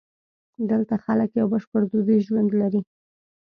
دلته 0.69 0.95
خلک 1.05 1.29
یو 1.39 1.47
بشپړ 1.53 1.81
دودیز 1.91 2.21
ژوند 2.27 2.49
لري. 2.61 2.81